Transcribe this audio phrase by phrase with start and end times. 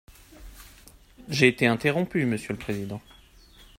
[1.29, 3.03] J’ai été interrompu, monsieur le président.